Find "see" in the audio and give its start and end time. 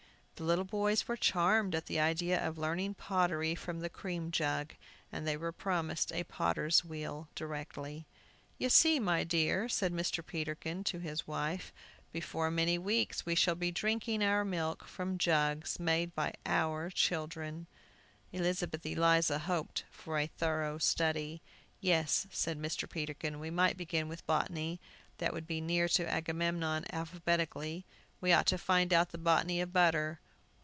8.69-8.99